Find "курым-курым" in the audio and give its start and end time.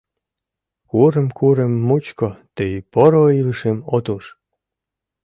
0.89-1.73